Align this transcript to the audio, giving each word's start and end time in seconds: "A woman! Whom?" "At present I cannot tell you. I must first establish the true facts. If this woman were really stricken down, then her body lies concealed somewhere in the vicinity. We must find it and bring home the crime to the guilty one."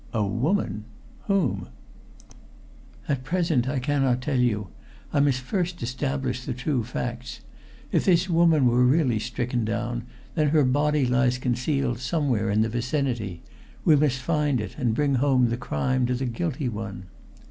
"A 0.13 0.25
woman! 0.25 0.85
Whom?" 1.27 1.67
"At 3.07 3.23
present 3.23 3.69
I 3.69 3.77
cannot 3.77 4.19
tell 4.19 4.39
you. 4.39 4.69
I 5.13 5.19
must 5.19 5.41
first 5.41 5.83
establish 5.83 6.43
the 6.43 6.55
true 6.55 6.83
facts. 6.83 7.41
If 7.91 8.05
this 8.05 8.27
woman 8.27 8.65
were 8.65 8.83
really 8.83 9.19
stricken 9.19 9.63
down, 9.63 10.05
then 10.33 10.49
her 10.49 10.63
body 10.65 11.05
lies 11.05 11.37
concealed 11.37 11.99
somewhere 11.99 12.49
in 12.49 12.61
the 12.61 12.67
vicinity. 12.69 13.43
We 13.85 13.95
must 13.95 14.17
find 14.23 14.59
it 14.59 14.75
and 14.75 14.95
bring 14.95 15.13
home 15.21 15.49
the 15.49 15.55
crime 15.57 16.07
to 16.07 16.15
the 16.15 16.25
guilty 16.25 16.67
one." 16.67 17.03